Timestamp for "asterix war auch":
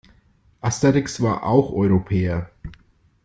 0.61-1.71